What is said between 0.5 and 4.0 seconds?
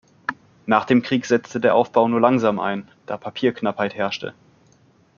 Nach dem Krieg setzte der Aufbau nur langsam ein, da Papierknappheit